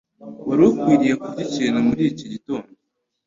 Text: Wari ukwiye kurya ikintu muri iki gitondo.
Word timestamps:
Wari 0.47 0.63
ukwiye 0.69 1.13
kurya 1.21 1.43
ikintu 1.47 1.79
muri 1.87 2.03
iki 2.11 2.25
gitondo. 2.33 2.69